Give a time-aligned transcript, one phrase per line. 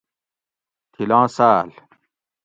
[0.93, 1.69] تھِلاں ساٞل